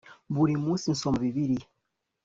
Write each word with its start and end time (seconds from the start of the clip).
buri 0.35 0.53
munsi 0.63 0.85
nsoma 0.93 1.17
bibiliya 1.23 1.67